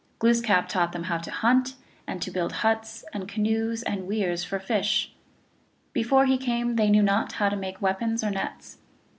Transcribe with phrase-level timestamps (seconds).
[0.17, 1.75] 1 Glooskap taught them how to hunt,
[2.07, 5.11] and to build huts and canoes and weirs for fish.
[5.93, 8.79] Before he came they knew not how to make weapons or nets.